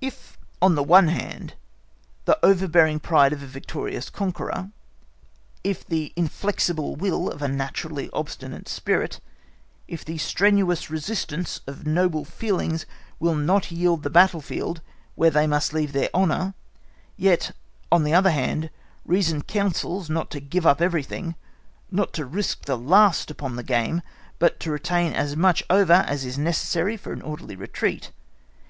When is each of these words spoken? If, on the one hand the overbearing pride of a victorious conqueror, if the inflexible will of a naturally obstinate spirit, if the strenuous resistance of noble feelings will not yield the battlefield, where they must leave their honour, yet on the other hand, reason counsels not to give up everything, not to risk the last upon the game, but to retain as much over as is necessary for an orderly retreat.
If, 0.00 0.38
on 0.62 0.76
the 0.76 0.82
one 0.82 1.08
hand 1.08 1.56
the 2.24 2.38
overbearing 2.42 3.00
pride 3.00 3.34
of 3.34 3.42
a 3.42 3.46
victorious 3.46 4.08
conqueror, 4.08 4.70
if 5.62 5.86
the 5.86 6.10
inflexible 6.16 6.96
will 6.96 7.28
of 7.30 7.42
a 7.42 7.48
naturally 7.48 8.08
obstinate 8.14 8.66
spirit, 8.66 9.20
if 9.86 10.02
the 10.02 10.16
strenuous 10.16 10.88
resistance 10.88 11.60
of 11.66 11.86
noble 11.86 12.24
feelings 12.24 12.86
will 13.20 13.34
not 13.34 13.70
yield 13.70 14.04
the 14.04 14.08
battlefield, 14.08 14.80
where 15.16 15.28
they 15.30 15.46
must 15.46 15.74
leave 15.74 15.92
their 15.92 16.08
honour, 16.14 16.54
yet 17.18 17.52
on 17.92 18.04
the 18.04 18.14
other 18.14 18.30
hand, 18.30 18.70
reason 19.04 19.42
counsels 19.42 20.08
not 20.08 20.30
to 20.30 20.40
give 20.40 20.64
up 20.66 20.80
everything, 20.80 21.34
not 21.90 22.14
to 22.14 22.24
risk 22.24 22.62
the 22.62 22.78
last 22.78 23.30
upon 23.30 23.56
the 23.56 23.62
game, 23.62 24.00
but 24.38 24.58
to 24.60 24.70
retain 24.70 25.12
as 25.12 25.36
much 25.36 25.62
over 25.68 25.92
as 26.08 26.24
is 26.24 26.38
necessary 26.38 26.96
for 26.96 27.12
an 27.12 27.20
orderly 27.20 27.54
retreat. 27.54 28.12